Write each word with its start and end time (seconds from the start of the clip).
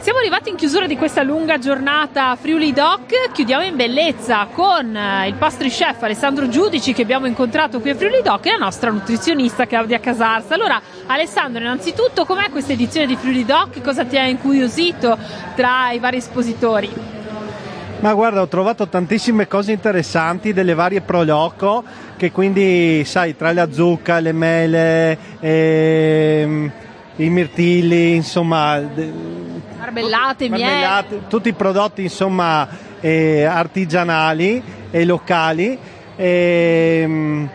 Siamo 0.00 0.18
arrivati 0.18 0.48
in 0.48 0.56
chiusura 0.56 0.86
di 0.86 0.96
questa 0.96 1.22
lunga 1.22 1.58
giornata 1.58 2.34
Friuli 2.34 2.72
Doc, 2.72 3.32
chiudiamo 3.32 3.64
in 3.64 3.76
bellezza 3.76 4.46
con 4.50 4.96
eh, 4.96 5.28
il 5.28 5.34
pastry 5.34 5.68
chef 5.68 6.02
Alessandro 6.02 6.48
Giudici 6.48 6.94
che 6.94 7.02
abbiamo 7.02 7.26
incontrato 7.26 7.80
qui 7.80 7.90
a 7.90 7.94
Friuli 7.94 8.22
Doc 8.22 8.46
e 8.46 8.52
la 8.52 8.64
nostra 8.64 8.90
nutrizionista 8.90 9.66
Claudia 9.66 10.00
Casarsa. 10.00 10.54
Allora 10.54 10.80
Alessandro, 11.04 11.60
innanzitutto 11.60 12.24
com'è 12.24 12.48
questa 12.48 12.72
edizione 12.72 13.06
di 13.06 13.14
Friuli 13.14 13.44
Doc? 13.44 13.82
Cosa 13.82 14.06
ti 14.06 14.16
ha 14.16 14.26
incuriosito 14.26 15.18
tra 15.54 15.90
i 15.90 15.98
vari 15.98 16.16
espositori? 16.16 16.90
Ma 18.00 18.14
guarda, 18.14 18.40
ho 18.40 18.48
trovato 18.48 18.88
tantissime 18.88 19.46
cose 19.46 19.72
interessanti 19.72 20.54
delle 20.54 20.72
varie 20.72 21.02
pro 21.02 21.24
loco 21.24 21.84
che 22.16 22.32
quindi, 22.32 23.04
sai, 23.04 23.36
tra 23.36 23.52
le 23.52 23.68
zucca, 23.70 24.18
le 24.18 24.32
mele, 24.32 25.18
ehm, 25.40 26.72
i 27.16 27.28
mirtilli, 27.28 28.14
insomma, 28.14 28.80
marmellate, 29.90 30.48
marmellate 30.48 31.22
tutti 31.28 31.48
i 31.48 31.52
prodotti 31.52 32.02
insomma 32.02 32.66
eh, 33.00 33.44
artigianali 33.44 34.62
e 34.90 35.04
locali. 35.04 35.78
E, 36.16 37.00
ehm, 37.02 37.50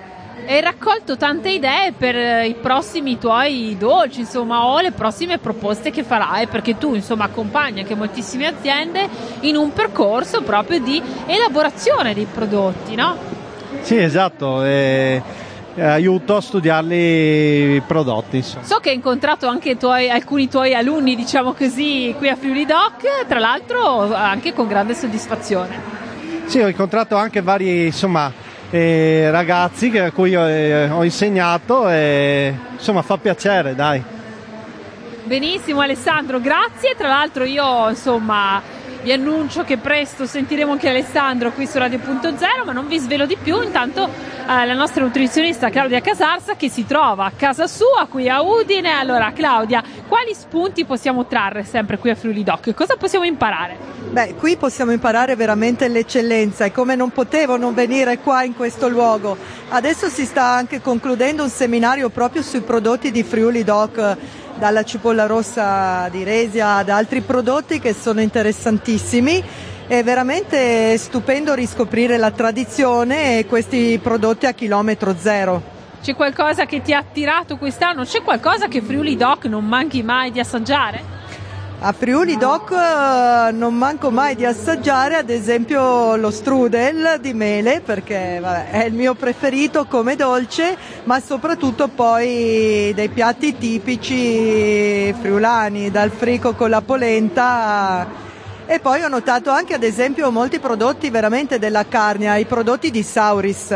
hai 0.48 0.62
raccolto 0.62 1.18
tante 1.18 1.50
idee 1.50 1.92
per 1.98 2.46
i 2.46 2.54
prossimi 2.54 3.18
tuoi 3.18 3.76
dolci, 3.80 4.20
insomma, 4.20 4.66
o 4.66 4.80
le 4.80 4.92
prossime 4.92 5.40
proposte 5.40 5.90
che 5.90 6.04
farai, 6.04 6.46
perché 6.46 6.78
tu, 6.78 6.94
insomma, 6.94 7.24
accompagni 7.24 7.80
anche 7.80 7.96
moltissime 7.96 8.46
aziende 8.46 9.10
in 9.40 9.56
un 9.56 9.74
percorso 9.74 10.44
proprio 10.44 10.80
di 10.80 11.02
elaborazione 11.26 12.14
dei 12.14 12.28
prodotti, 12.32 12.94
no? 12.94 13.18
Sì, 13.82 13.98
esatto. 13.98 14.64
Eh 14.64 15.06
eh, 15.16 15.22
aiuto 15.78 16.36
a 16.36 16.42
studiarli 16.42 17.76
i 17.76 17.82
prodotti. 17.86 18.38
Insomma. 18.38 18.64
So 18.64 18.78
che 18.80 18.90
hai 18.90 18.96
incontrato 18.96 19.48
anche 19.48 19.78
tuoi, 19.78 20.10
alcuni 20.10 20.48
tuoi 20.48 20.74
alunni, 20.74 21.16
diciamo 21.16 21.54
così, 21.54 22.14
qui 22.18 22.30
a 22.30 22.36
Friuli 22.36 22.66
Doc, 22.66 23.26
tra 23.28 23.40
l'altro 23.40 24.14
anche 24.14 24.54
con 24.54 24.68
grande 24.68 24.94
soddisfazione. 24.94 26.04
Sì, 26.46 26.60
ho 26.60 26.68
incontrato 26.68 27.16
anche 27.16 27.42
vari 27.42 27.86
insomma, 27.86 28.32
eh, 28.70 29.30
ragazzi 29.32 29.98
a 29.98 30.12
cui 30.12 30.36
ho, 30.36 30.48
eh, 30.48 30.90
ho 30.90 31.04
insegnato 31.04 31.90
e 31.90 32.54
insomma 32.74 33.02
fa 33.02 33.18
piacere, 33.18 33.76
dai. 33.76 34.04
Benissimo 35.24 35.82
Alessandro, 35.82 36.40
grazie. 36.40 36.94
Tra 36.96 37.08
l'altro 37.08 37.46
io 37.46 37.90
insomma 37.90 38.62
vi 39.06 39.12
annuncio 39.12 39.64
che 39.64 39.78
presto 39.78 40.26
sentiremo 40.26 40.72
anche 40.72 40.90
Alessandro 40.90 41.52
qui 41.52 41.68
su 41.68 41.78
Radio.0, 41.78 42.66
ma 42.66 42.72
non 42.72 42.88
vi 42.88 42.98
svelo 42.98 43.28
di 43.28 43.38
più. 43.40 43.62
Intanto 43.62 44.06
eh, 44.06 44.66
la 44.66 44.74
nostra 44.74 45.04
nutrizionista 45.04 45.70
Claudia 45.70 46.02
Casarsa 46.02 46.56
che 46.56 46.70
si 46.70 46.88
trova 46.88 47.26
a 47.26 47.32
casa 47.36 47.68
sua 47.68 48.08
qui 48.10 48.28
a 48.28 48.42
Udine. 48.42 48.90
Allora 48.90 49.32
Claudia, 49.32 49.84
quali 50.08 50.34
spunti 50.34 50.86
possiamo 50.86 51.28
trarre 51.28 51.64
sempre 51.64 52.00
qui 52.00 52.10
a 52.10 52.16
Friuli 52.16 52.44
Doc? 52.44 52.74
Cosa 52.74 52.96
possiamo 52.96 53.26
imparare? 53.26 53.78
Beh, 54.10 54.34
qui 54.40 54.58
possiamo 54.58 54.92
imparare 54.92 55.36
veramente 55.36 55.88
l'eccellenza 55.88 56.66
e 56.66 56.72
come 56.72 56.96
non 56.96 57.12
potevo 57.12 57.58
non 57.58 57.76
venire 57.76 58.18
qua 58.18 58.42
in 58.42 58.56
questo 58.56 58.88
luogo. 58.88 59.38
Adesso 59.70 60.10
si 60.10 60.26
sta 60.26 60.46
anche 60.46 60.82
concludendo 60.82 61.44
un 61.44 61.50
seminario 61.50 62.10
proprio 62.10 62.42
sui 62.42 62.62
prodotti 62.62 63.12
di 63.12 63.22
Friuli 63.22 63.64
Doc 63.64 64.18
dalla 64.58 64.84
cipolla 64.84 65.26
rossa 65.26 66.08
di 66.10 66.24
Resia 66.24 66.76
ad 66.76 66.90
altri 66.90 67.22
prodotti 67.22 67.80
che 67.80 67.94
sono 67.94 68.22
interessantissimi. 68.22 69.44
È 69.88 70.04
veramente 70.04 70.98
stupendo 70.98 71.54
riscoprire 71.54 72.18
la 72.18 72.32
tradizione 72.32 73.40
e 73.40 73.46
questi 73.46 74.00
prodotti 74.02 74.46
a 74.46 74.54
chilometro 74.54 75.16
zero. 75.18 75.74
C'è 76.02 76.16
qualcosa 76.16 76.66
che 76.66 76.82
ti 76.82 76.94
ha 76.94 77.00
attirato 77.00 77.58
quest'anno? 77.58 78.04
C'è 78.04 78.22
qualcosa 78.22 78.68
che 78.68 78.82
Friuli 78.82 79.16
Doc 79.16 79.46
non 79.46 79.66
manchi 79.66 80.04
mai 80.04 80.32
di 80.32 80.40
assaggiare? 80.40 81.15
A 81.88 81.94
Friuli 81.94 82.36
Doc 82.36 82.72
eh, 82.72 83.52
non 83.52 83.76
manco 83.76 84.10
mai 84.10 84.34
di 84.34 84.44
assaggiare 84.44 85.18
ad 85.18 85.30
esempio 85.30 86.16
lo 86.16 86.32
strudel 86.32 87.20
di 87.22 87.32
mele 87.36 87.80
perché 87.80 88.40
vabbè, 88.42 88.72
è 88.72 88.86
il 88.86 88.94
mio 88.94 89.14
preferito 89.14 89.86
come 89.86 90.16
dolce, 90.16 90.76
ma 91.04 91.20
soprattutto 91.20 91.88
poi 91.90 92.92
dei 92.96 93.10
piatti 93.10 93.56
tipici 93.56 95.14
friulani, 95.14 95.92
dal 95.92 96.10
frico 96.10 96.56
con 96.56 96.72
la 96.72 96.82
polenta. 96.82 98.08
E 98.66 98.80
poi 98.80 99.04
ho 99.04 99.08
notato 99.08 99.52
anche 99.52 99.76
ad 99.76 99.84
esempio 99.84 100.32
molti 100.32 100.58
prodotti 100.58 101.12
veramente 101.12 101.60
della 101.60 101.86
carne, 101.88 102.40
i 102.40 102.46
prodotti 102.46 102.90
di 102.90 103.04
Sauris, 103.04 103.68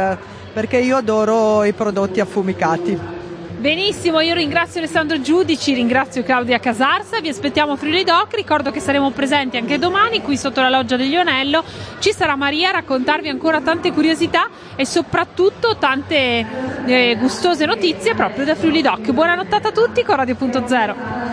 perché 0.52 0.78
io 0.78 0.98
adoro 0.98 1.64
i 1.64 1.74
prodotti 1.74 2.20
affumicati. 2.20 3.19
Benissimo, 3.60 4.22
io 4.22 4.36
ringrazio 4.36 4.80
Alessandro 4.80 5.20
Giudici, 5.20 5.74
ringrazio 5.74 6.24
Claudia 6.24 6.60
Casarsa, 6.60 7.20
vi 7.20 7.28
aspettiamo 7.28 7.76
Friuli 7.76 8.06
Doc, 8.06 8.34
ricordo 8.36 8.72
che 8.72 8.80
saremo 8.80 9.12
presenti 9.12 9.58
anche 9.58 9.78
domani 9.78 10.22
qui 10.22 10.38
sotto 10.38 10.62
la 10.62 10.70
loggia 10.70 10.96
degli 10.96 11.18
Onello, 11.18 11.62
ci 12.00 12.14
sarà 12.14 12.38
Maria 12.38 12.70
a 12.70 12.72
raccontarvi 12.72 13.28
ancora 13.28 13.60
tante 13.60 13.92
curiosità 13.92 14.48
e 14.78 14.86
soprattutto 14.86 15.76
tante 15.76 16.46
eh, 16.86 17.18
gustose 17.20 17.66
notizie 17.66 18.16
proprio 18.16 18.46
da 18.46 18.56
Friuli 18.56 18.82
Doc. 18.82 19.12
Buonanotte 19.12 19.56
a 19.56 19.72
tutti 19.74 20.06
con 20.06 20.16
Radio.0. 20.16 21.29